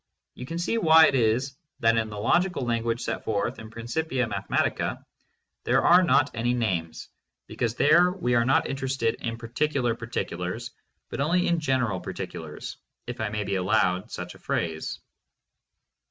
[0.33, 4.25] You can see why it is that in the logical language set forth in Principia
[4.25, 5.05] Mathematica
[5.63, 7.07] there are not any names,
[7.45, 10.71] because there we are not interested in particular particulars
[11.11, 14.99] but only in general particulars, if I may be allowed such a phrase.